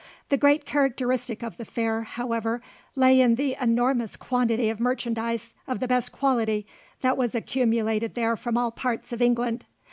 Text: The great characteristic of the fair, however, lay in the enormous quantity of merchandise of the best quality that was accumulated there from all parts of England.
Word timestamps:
The 0.29 0.37
great 0.37 0.65
characteristic 0.65 1.43
of 1.43 1.57
the 1.57 1.63
fair, 1.63 2.01
however, 2.01 2.63
lay 2.95 3.21
in 3.21 3.35
the 3.35 3.55
enormous 3.61 4.15
quantity 4.15 4.67
of 4.71 4.79
merchandise 4.79 5.53
of 5.67 5.79
the 5.79 5.87
best 5.87 6.11
quality 6.11 6.65
that 7.01 7.17
was 7.17 7.35
accumulated 7.35 8.15
there 8.15 8.35
from 8.35 8.57
all 8.57 8.71
parts 8.71 9.13
of 9.13 9.21
England. 9.21 9.67